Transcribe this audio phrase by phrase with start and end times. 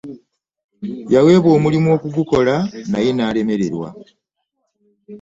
[1.13, 2.55] Yaweebwa omulimu okugukola
[2.91, 3.87] naye naalemererwa.